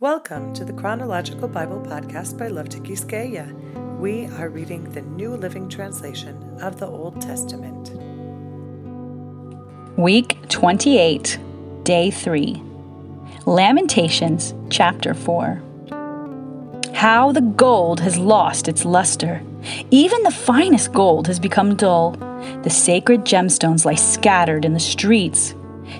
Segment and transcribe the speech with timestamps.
[0.00, 3.98] Welcome to the Chronological Bible Podcast by Love to Tikiskeya.
[4.00, 7.92] We are reading the New Living Translation of the Old Testament.
[9.96, 11.38] Week 28,
[11.84, 12.60] Day 3.
[13.46, 15.62] Lamentations, Chapter 4.
[16.92, 19.40] How the gold has lost its luster.
[19.92, 22.10] Even the finest gold has become dull.
[22.64, 25.54] The sacred gemstones lie scattered in the streets.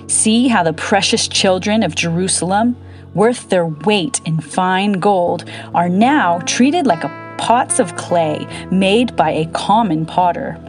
[0.07, 2.75] See how the precious children of Jerusalem,
[3.15, 7.01] worth their weight in fine gold, are now treated like
[7.39, 10.59] pots of clay made by a common potter.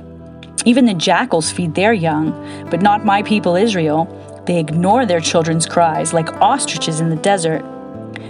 [0.65, 2.33] Even the jackals feed their young,
[2.71, 4.07] but not my people Israel.
[4.47, 7.65] They ignore their children's cries like ostriches in the desert.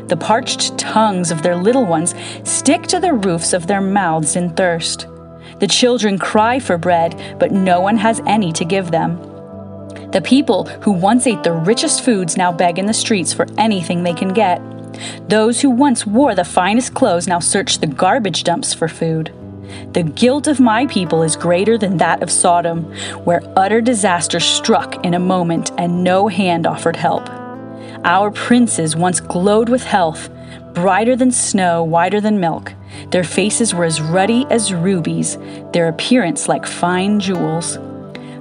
[0.09, 2.15] The parched tongues of their little ones
[2.45, 5.07] stick to the roofs of their mouths in thirst.
[5.61, 9.36] The children cry for bread, but no one has any to give them.
[10.13, 14.03] The people who once ate the richest foods now beg in the streets for anything
[14.03, 14.61] they can get.
[15.29, 19.33] Those who once wore the finest clothes now search the garbage dumps for food.
[19.93, 22.85] The guilt of my people is greater than that of Sodom,
[23.25, 27.29] where utter disaster struck in a moment and no hand offered help.
[28.05, 30.31] Our princes once glowed with health,
[30.73, 32.73] brighter than snow, whiter than milk.
[33.11, 35.37] Their faces were as ruddy as rubies,
[35.73, 37.79] their appearance like fine jewels.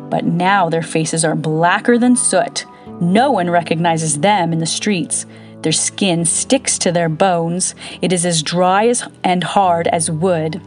[0.10, 2.66] But now their faces are blacker than soot.
[3.02, 5.26] No one recognizes them in the streets.
[5.62, 7.76] Their skin sticks to their bones.
[8.02, 10.62] It is as dry as, and hard as wood.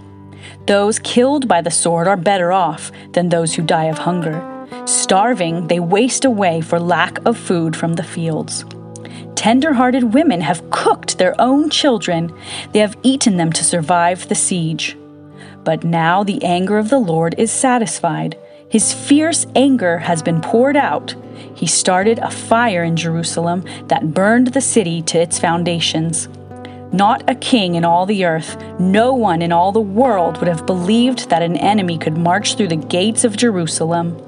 [0.67, 4.45] Those killed by the sword are better off than those who die of hunger.
[4.87, 8.65] Starving, they waste away for lack of food from the fields.
[9.35, 12.37] Tender hearted women have cooked their own children,
[12.73, 14.97] they have eaten them to survive the siege.
[15.63, 18.37] But now the anger of the Lord is satisfied.
[18.71, 21.15] His fierce anger has been poured out.
[21.55, 26.29] He started a fire in Jerusalem that burned the city to its foundations.
[26.93, 30.67] Not a king in all the earth, no one in all the world would have
[30.67, 34.23] believed that an enemy could march through the gates of Jerusalem.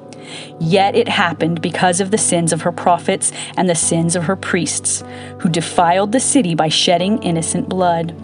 [0.59, 4.37] Yet it happened because of the sins of her prophets and the sins of her
[4.37, 5.05] priests,
[5.41, 8.15] who defiled the city by shedding innocent blood.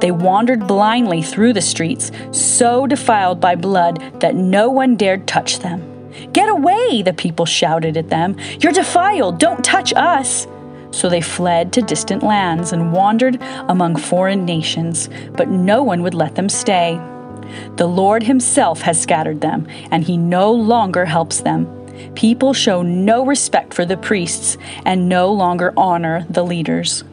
[0.00, 5.58] They wandered blindly through the streets, so defiled by blood that no one dared touch
[5.58, 5.92] them.
[6.32, 8.36] Get away, the people shouted at them.
[8.60, 10.46] You're defiled, don't touch us.
[10.90, 13.38] So they fled to distant lands and wandered
[13.68, 17.00] among foreign nations, but no one would let them stay.
[17.76, 21.66] The Lord Himself has scattered them, and He no longer helps them.
[22.14, 27.04] People show no respect for the priests and no longer honor the leaders.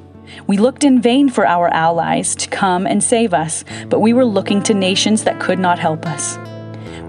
[0.47, 4.25] We looked in vain for our allies to come and save us, but we were
[4.25, 6.37] looking to nations that could not help us.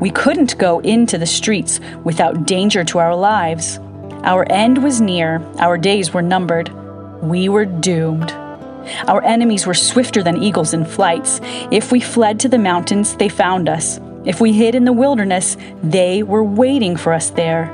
[0.00, 3.78] We couldn't go into the streets without danger to our lives.
[4.24, 6.70] Our end was near, our days were numbered.
[7.22, 8.32] We were doomed.
[9.08, 11.40] Our enemies were swifter than eagles in flights.
[11.70, 13.98] If we fled to the mountains, they found us.
[14.24, 17.70] If we hid in the wilderness, they were waiting for us there.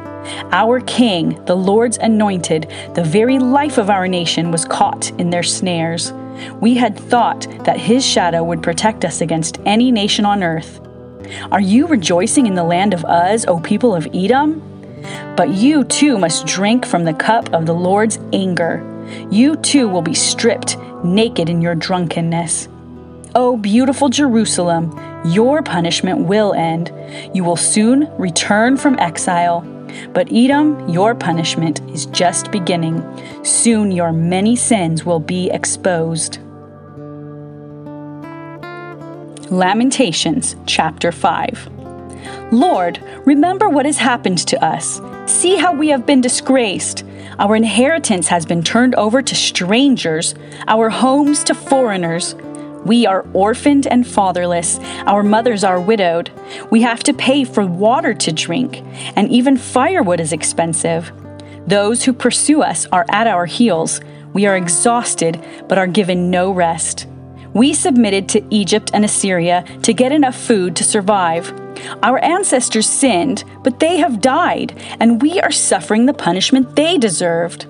[0.52, 5.42] Our King, the Lord's anointed, the very life of our nation, was caught in their
[5.42, 6.12] snares.
[6.60, 10.80] We had thought that his shadow would protect us against any nation on earth.
[11.52, 14.62] Are you rejoicing in the land of Uz, O people of Edom?
[15.36, 18.84] But you too must drink from the cup of the Lord's anger.
[19.30, 22.68] You too will be stripped naked in your drunkenness.
[23.34, 24.90] O beautiful Jerusalem,
[25.24, 26.92] your punishment will end.
[27.34, 29.60] You will soon return from exile.
[30.12, 33.04] But Edom, your punishment is just beginning.
[33.44, 36.38] Soon your many sins will be exposed.
[39.50, 41.68] Lamentations chapter 5.
[42.52, 45.00] Lord, remember what has happened to us.
[45.26, 47.04] See how we have been disgraced.
[47.38, 50.34] Our inheritance has been turned over to strangers,
[50.68, 52.34] our homes to foreigners.
[52.84, 54.78] We are orphaned and fatherless.
[55.06, 56.30] Our mothers are widowed.
[56.70, 58.82] We have to pay for water to drink,
[59.16, 61.12] and even firewood is expensive.
[61.66, 64.00] Those who pursue us are at our heels.
[64.32, 67.06] We are exhausted, but are given no rest.
[67.52, 71.52] We submitted to Egypt and Assyria to get enough food to survive.
[72.02, 77.66] Our ancestors sinned, but they have died, and we are suffering the punishment they deserved.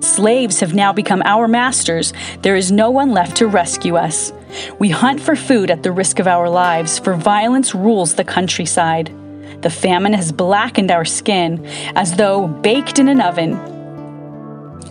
[0.00, 2.12] Slaves have now become our masters.
[2.42, 4.32] There is no one left to rescue us.
[4.78, 9.12] We hunt for food at the risk of our lives, for violence rules the countryside.
[9.62, 11.64] The famine has blackened our skin
[11.94, 13.54] as though baked in an oven.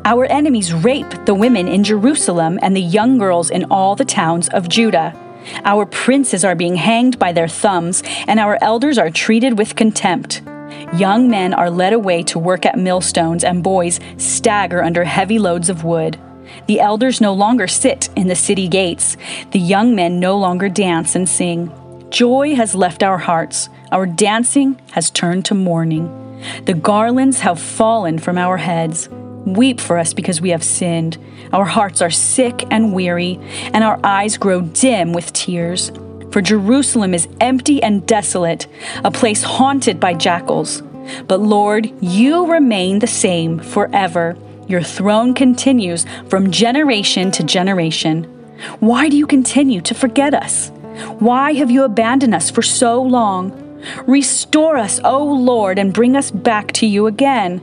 [0.06, 4.50] Our enemies rape the women in Jerusalem and the young girls in all the towns
[4.50, 5.14] of Judah.
[5.64, 10.42] Our princes are being hanged by their thumbs, and our elders are treated with contempt.
[10.96, 15.70] Young men are led away to work at millstones, and boys stagger under heavy loads
[15.70, 16.18] of wood.
[16.68, 19.18] The elders no longer sit in the city gates.
[19.52, 21.72] The young men no longer dance and sing.
[22.10, 23.70] Joy has left our hearts.
[23.92, 26.10] Our dancing has turned to mourning.
[26.66, 29.10] The garlands have fallen from our heads.
[29.46, 31.18] Weep for us because we have sinned.
[31.54, 33.40] Our hearts are sick and weary,
[33.74, 35.92] and our eyes grow dim with tears.
[36.32, 38.68] For Jerusalem is empty and desolate,
[39.04, 40.82] a place haunted by jackals.
[41.28, 44.38] But Lord, you remain the same forever.
[44.72, 48.24] Your throne continues from generation to generation.
[48.80, 50.70] Why do you continue to forget us?
[51.20, 53.52] Why have you abandoned us for so long?
[54.08, 57.62] Restore us, O Lord, and bring us back to you again.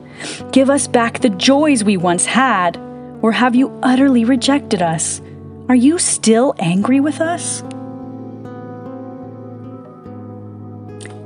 [0.52, 2.76] Give us back the joys we once had.
[3.22, 5.22] Or have you utterly rejected us?
[5.70, 7.62] Are you still angry with us?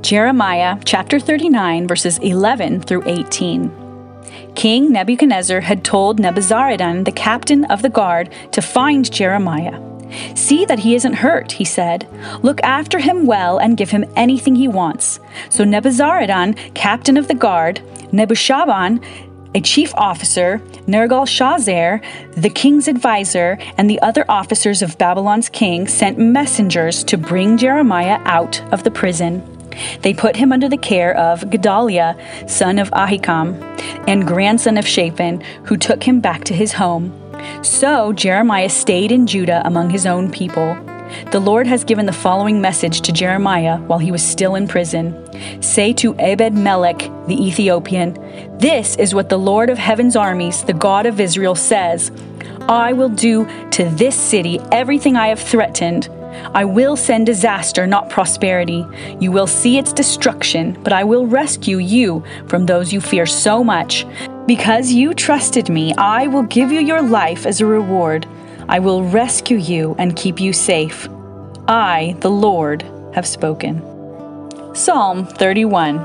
[0.01, 3.82] Jeremiah chapter 39, verses 11 through 18.
[4.55, 9.79] King Nebuchadnezzar had told Nebuzaradan, the captain of the guard, to find Jeremiah.
[10.35, 12.07] See that he isn't hurt, he said.
[12.43, 15.19] Look after him well and give him anything he wants.
[15.49, 17.81] So Nebuzaradan, captain of the guard,
[18.11, 19.03] Nebushazban,
[19.55, 22.01] a chief officer, Nergal-sharezer,
[22.35, 28.19] the king's advisor, and the other officers of Babylon's king sent messengers to bring Jeremiah
[28.25, 29.41] out of the prison.
[30.01, 32.15] They put him under the care of Gedaliah,
[32.47, 33.61] son of Ahikam,
[34.07, 37.19] and grandson of Shaphan, who took him back to his home.
[37.63, 40.77] So Jeremiah stayed in Judah among his own people.
[41.31, 45.19] The Lord has given the following message to Jeremiah while he was still in prison
[45.61, 48.13] Say to Ebed Melech the Ethiopian,
[48.57, 52.11] This is what the Lord of heaven's armies, the God of Israel, says
[52.67, 56.09] I will do to this city everything I have threatened.
[56.53, 58.85] I will send disaster, not prosperity.
[59.19, 63.63] You will see its destruction, but I will rescue you from those you fear so
[63.63, 64.05] much.
[64.45, 68.27] Because you trusted me, I will give you your life as a reward.
[68.67, 71.07] I will rescue you and keep you safe.
[71.67, 72.83] I, the Lord,
[73.13, 73.81] have spoken.
[74.75, 75.99] Psalm 31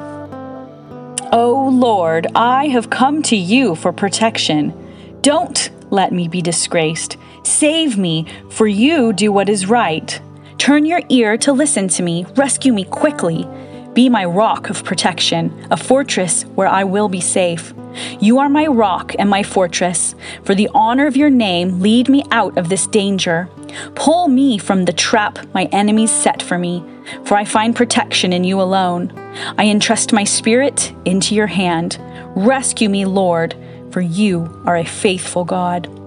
[1.33, 4.73] O Lord, I have come to you for protection.
[5.21, 7.17] Don't let me be disgraced.
[7.43, 10.21] Save me, for you do what is right.
[10.59, 12.27] Turn your ear to listen to me.
[12.37, 13.49] Rescue me quickly.
[13.95, 17.73] Be my rock of protection, a fortress where I will be safe.
[18.21, 20.15] You are my rock and my fortress.
[20.45, 23.49] For the honor of your name, lead me out of this danger.
[23.95, 26.85] Pull me from the trap my enemies set for me,
[27.25, 29.13] for I find protection in you alone.
[29.57, 31.99] I entrust my spirit into your hand.
[32.37, 33.57] Rescue me, Lord,
[33.91, 35.98] for you are a faithful God.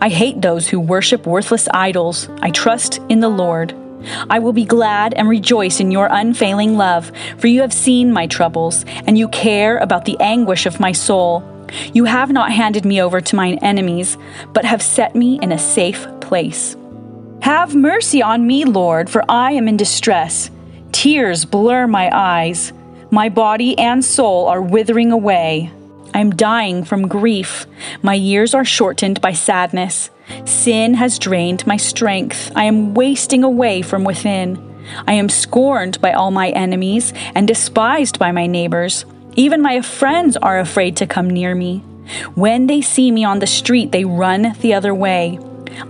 [0.00, 2.28] I hate those who worship worthless idols.
[2.42, 3.74] I trust in the Lord.
[4.30, 8.26] I will be glad and rejoice in your unfailing love, for you have seen my
[8.26, 11.42] troubles, and you care about the anguish of my soul.
[11.92, 14.16] You have not handed me over to mine enemies,
[14.52, 16.76] but have set me in a safe place.
[17.42, 20.50] Have mercy on me, Lord, for I am in distress.
[20.92, 22.72] Tears blur my eyes.
[23.10, 25.70] My body and soul are withering away.
[26.14, 27.66] I am dying from grief.
[28.02, 30.10] My years are shortened by sadness.
[30.44, 32.52] Sin has drained my strength.
[32.54, 34.64] I am wasting away from within.
[35.06, 39.04] I am scorned by all my enemies and despised by my neighbors.
[39.36, 41.78] Even my friends are afraid to come near me.
[42.34, 45.38] When they see me on the street, they run the other way.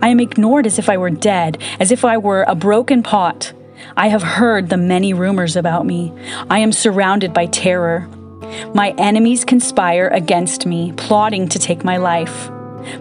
[0.03, 3.53] I am ignored as if I were dead, as if I were a broken pot.
[3.97, 6.13] I have heard the many rumors about me.
[6.51, 8.09] I am surrounded by terror.
[8.75, 12.51] My enemies conspire against me, plotting to take my life.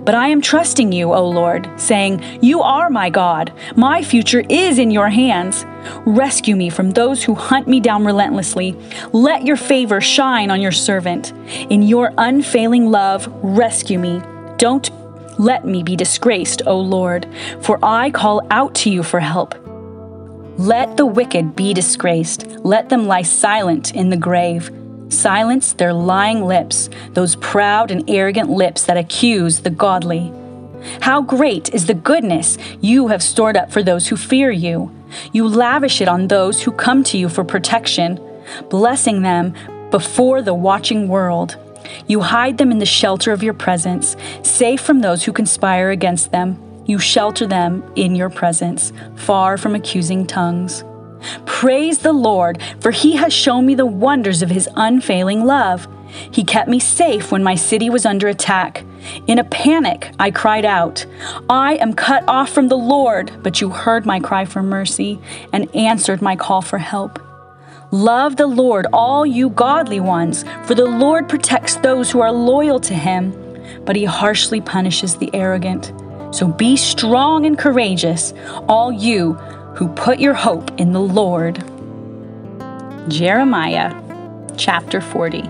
[0.04, 3.54] But I am trusting you, O Lord, saying, You are my God.
[3.75, 5.66] My future is in your hands.
[6.06, 8.75] Rescue me from those who hunt me down relentlessly.
[9.13, 11.32] Let your favor shine on your servant.
[11.70, 14.22] In your unfailing love, rescue me.
[14.58, 14.89] Don't
[15.39, 17.27] let me be disgraced, O Lord,
[17.62, 19.56] for I call out to you for help.
[20.58, 22.48] Let the wicked be disgraced.
[22.48, 24.72] Let them lie silent in the grave.
[25.10, 30.32] Silence their lying lips, those proud and arrogant lips that accuse the godly.
[31.02, 34.92] How great is the goodness you have stored up for those who fear you.
[35.32, 38.20] You lavish it on those who come to you for protection,
[38.70, 39.54] blessing them
[39.92, 41.58] before the watching world.
[42.08, 46.32] You hide them in the shelter of your presence, safe from those who conspire against
[46.32, 46.62] them.
[46.86, 50.84] You shelter them in your presence, far from accusing tongues.
[51.45, 55.88] Praise the Lord, for he has shown me the wonders of his unfailing love.
[56.31, 58.86] He kept me safe when my city was under attack.
[59.27, 61.05] In a panic, I cried out,
[61.50, 65.19] I am cut off from the Lord, but you heard my cry for mercy
[65.53, 67.19] and answered my call for help.
[67.91, 72.79] Love the Lord, all you godly ones, for the Lord protects those who are loyal
[72.81, 73.33] to him,
[73.86, 75.93] but he harshly punishes the arrogant.
[76.31, 78.33] So be strong and courageous,
[78.67, 79.39] all you
[79.77, 81.63] who put your hope in the Lord.
[83.10, 83.93] Jeremiah
[84.57, 85.43] chapter 40.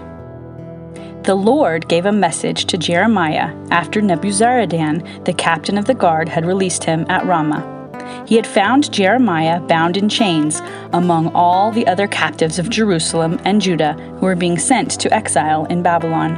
[1.24, 6.46] The Lord gave a message to Jeremiah after Nebuzaradan, the captain of the guard, had
[6.46, 8.26] released him at Ramah.
[8.28, 13.62] He had found Jeremiah bound in chains among all the other captives of Jerusalem and
[13.62, 16.36] Judah who were being sent to exile in Babylon.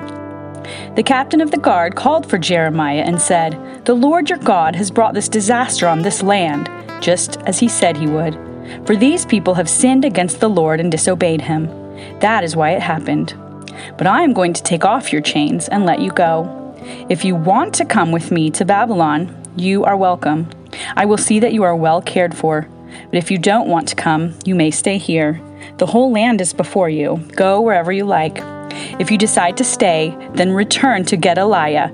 [0.93, 4.91] The captain of the guard called for Jeremiah and said, The Lord your God has
[4.91, 6.69] brought this disaster on this land,
[7.01, 8.38] just as he said he would.
[8.86, 11.68] For these people have sinned against the Lord and disobeyed him.
[12.20, 13.34] That is why it happened.
[13.98, 16.56] But I am going to take off your chains and let you go.
[17.10, 20.50] If you want to come with me to Babylon, you are welcome.
[20.96, 22.68] I will see that you are well cared for.
[23.10, 25.41] But if you don't want to come, you may stay here.
[25.77, 27.18] The whole land is before you.
[27.36, 28.39] Go wherever you like.
[29.00, 31.91] If you decide to stay, then return to Gedaliah,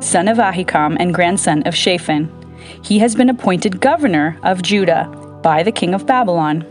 [0.00, 2.41] son of Ahikam and grandson of Shaphan.
[2.82, 5.04] He has been appointed governor of Judah
[5.42, 6.66] by the king of Babylon.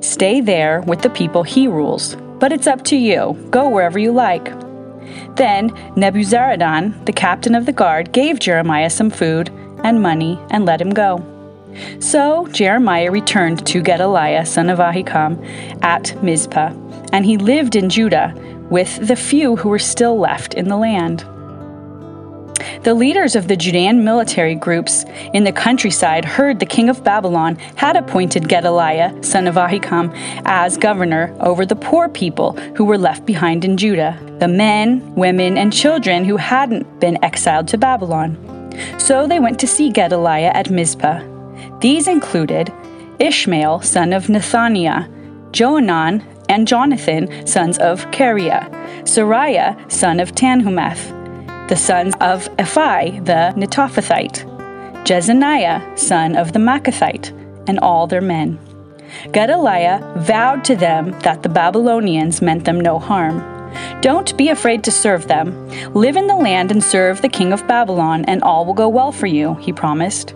[0.00, 3.36] Stay there with the people he rules, but it's up to you.
[3.50, 4.44] Go wherever you like.
[5.36, 9.50] Then Nebuzaradan, the captain of the guard, gave Jeremiah some food
[9.84, 11.22] and money and let him go.
[12.00, 15.38] So Jeremiah returned to Gedaliah, son of Ahikam,
[15.82, 16.72] at Mizpah,
[17.12, 18.34] and he lived in Judah
[18.70, 21.24] with the few who were still left in the land.
[22.82, 27.56] The leaders of the Judean military groups in the countryside heard the king of Babylon
[27.76, 30.12] had appointed Gedaliah, son of Ahikam,
[30.44, 35.56] as governor over the poor people who were left behind in Judah, the men, women,
[35.56, 38.38] and children who hadn't been exiled to Babylon.
[38.98, 41.22] So they went to see Gedaliah at Mizpah.
[41.80, 42.72] These included
[43.18, 45.08] Ishmael, son of Nethaniah,
[45.52, 48.68] Johanan, and Jonathan, sons of Kareah,
[49.02, 51.13] Seraiah, son of Tanhumeth,
[51.74, 54.44] the sons of Ephai the Netophathite,
[55.04, 57.32] Jezaniah, son of the Maacathite,
[57.66, 58.60] and all their men.
[59.32, 63.40] Gedaliah vowed to them that the Babylonians meant them no harm.
[64.02, 65.48] Don't be afraid to serve them.
[65.94, 69.10] Live in the land and serve the king of Babylon, and all will go well
[69.10, 70.32] for you, he promised.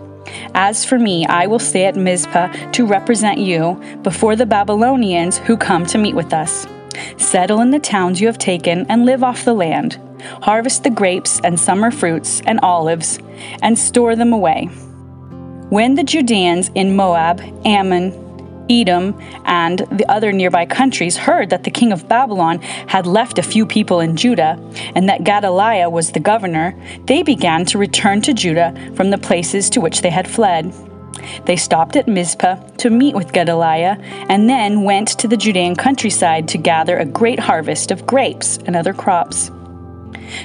[0.53, 5.55] As for me, I will stay at Mizpah to represent you before the Babylonians who
[5.55, 6.67] come to meet with us.
[7.15, 9.97] Settle in the towns you have taken and live off the land.
[10.41, 13.19] Harvest the grapes and summer fruits and olives
[13.61, 14.65] and store them away.
[15.69, 18.11] When the Judeans in Moab, Ammon,
[18.69, 23.43] Edom, and the other nearby countries heard that the king of Babylon had left a
[23.43, 24.59] few people in Judah,
[24.95, 29.69] and that Gedaliah was the governor, they began to return to Judah from the places
[29.71, 30.73] to which they had fled.
[31.45, 33.97] They stopped at Mizpah to meet with Gedaliah,
[34.29, 38.75] and then went to the Judean countryside to gather a great harvest of grapes and
[38.75, 39.51] other crops.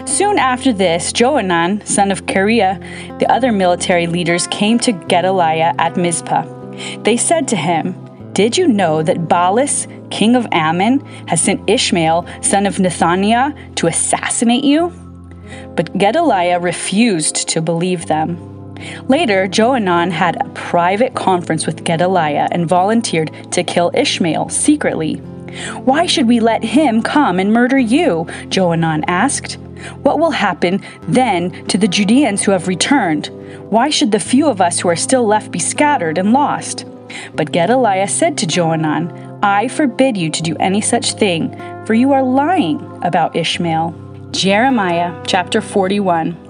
[0.06, 5.96] Soon after this, Johanan, son of Kareah, the other military leaders came to Gedaliah at
[5.96, 6.44] Mizpah.
[7.02, 8.00] They said to him,
[8.34, 10.98] did you know that Baalis, king of Ammon,
[11.28, 14.92] has sent Ishmael, son of Nethaniah, to assassinate you?
[15.76, 18.74] But Gedaliah refused to believe them.
[19.06, 25.16] Later, Johanan had a private conference with Gedaliah and volunteered to kill Ishmael secretly.
[25.84, 28.26] Why should we let him come and murder you?
[28.48, 29.58] Johanan asked.
[30.02, 33.26] What will happen then to the Judeans who have returned?
[33.70, 36.84] Why should the few of us who are still left be scattered and lost?
[37.34, 39.10] But Gedaliah said to Johanan,
[39.42, 41.54] I forbid you to do any such thing,
[41.86, 43.94] for you are lying about Ishmael.
[44.30, 46.43] Jeremiah chapter 41.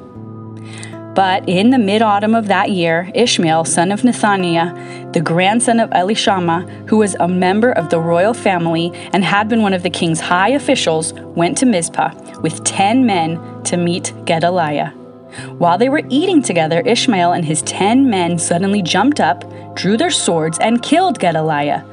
[1.14, 5.90] But in the mid autumn of that year, Ishmael, son of Nethaniah, the grandson of
[5.90, 9.90] Elishama, who was a member of the royal family and had been one of the
[9.90, 14.90] king's high officials, went to Mizpah with ten men to meet Gedaliah.
[15.58, 19.44] While they were eating together, Ishmael and his ten men suddenly jumped up,
[19.76, 21.84] drew their swords, and killed Gedaliah,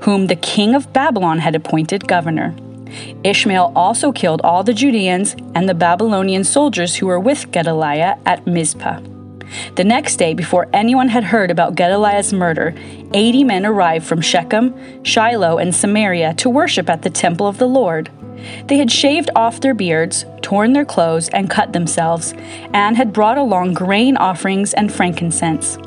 [0.00, 2.54] whom the king of Babylon had appointed governor.
[3.24, 8.46] Ishmael also killed all the Judeans and the Babylonian soldiers who were with Gedaliah at
[8.46, 9.00] Mizpah.
[9.76, 12.74] The next day, before anyone had heard about Gedaliah's murder,
[13.12, 14.74] 80 men arrived from Shechem,
[15.04, 18.10] Shiloh, and Samaria to worship at the temple of the Lord.
[18.66, 22.34] They had shaved off their beards, torn their clothes, and cut themselves,
[22.72, 25.78] and had brought along grain offerings and frankincense.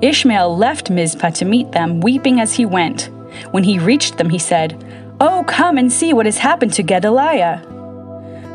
[0.00, 3.10] Ishmael left Mizpah to meet them, weeping as he went.
[3.50, 4.82] When he reached them, he said,
[5.18, 7.64] Oh, come and see what has happened to Gedaliah.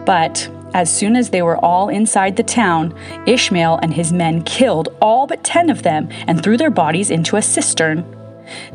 [0.05, 2.93] But as soon as they were all inside the town,
[3.25, 7.35] Ishmael and his men killed all but ten of them and threw their bodies into
[7.35, 8.05] a cistern.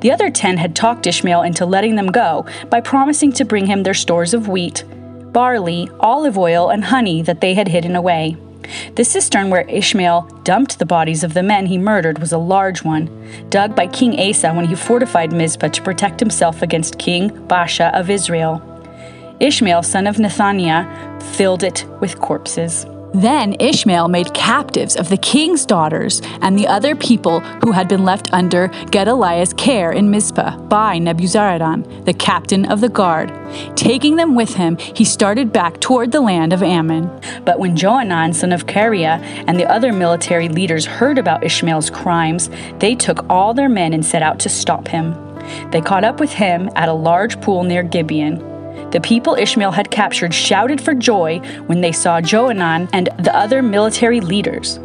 [0.00, 3.82] The other ten had talked Ishmael into letting them go by promising to bring him
[3.82, 4.84] their stores of wheat,
[5.32, 8.36] barley, olive oil, and honey that they had hidden away.
[8.94, 12.82] The cistern where Ishmael dumped the bodies of the men he murdered was a large
[12.82, 13.10] one,
[13.50, 18.10] dug by King Asa when he fortified Mizpah to protect himself against King Baasha of
[18.10, 18.62] Israel.
[19.40, 22.86] Ishmael, son of Nethaniah, filled it with corpses.
[23.16, 28.04] Then Ishmael made captives of the king's daughters and the other people who had been
[28.04, 33.32] left under Gedaliah's care in Mizpah by Nebuzaradan, the captain of the guard.
[33.74, 37.10] Taking them with him, he started back toward the land of Ammon.
[37.46, 42.50] But when Johanan, son of Kareah, and the other military leaders heard about Ishmael's crimes,
[42.80, 45.14] they took all their men and set out to stop him.
[45.70, 48.55] They caught up with him at a large pool near Gibeon.
[48.90, 53.62] The people Ishmael had captured shouted for joy when they saw Johanan and the other
[53.62, 54.78] military leaders.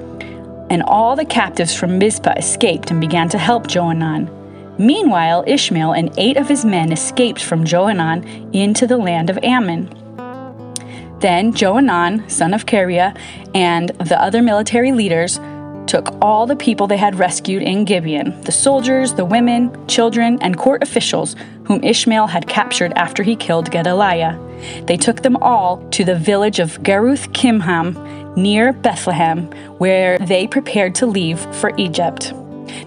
[0.70, 4.30] And all the captives from Mizpah escaped and began to help Johanan.
[4.78, 9.90] Meanwhile, Ishmael and eight of his men escaped from Johanan into the land of Ammon.
[11.20, 13.16] Then Johanan, son of Kareah,
[13.54, 15.40] and the other military leaders
[15.88, 20.58] took all the people they had rescued in Gibeon the soldiers, the women, children, and
[20.58, 21.36] court officials
[21.66, 24.40] whom Ishmael had captured after he killed Gedaliah.
[24.86, 29.46] They took them all to the village of Geruth Kimham near Bethlehem,
[29.78, 32.34] where they prepared to leave for Egypt.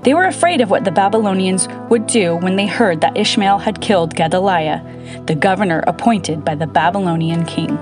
[0.03, 3.81] They were afraid of what the Babylonians would do when they heard that Ishmael had
[3.81, 4.83] killed Gedaliah,
[5.27, 7.79] the governor appointed by the Babylonian king.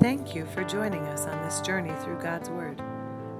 [0.00, 2.80] Thank you for joining us on this journey through God's Word.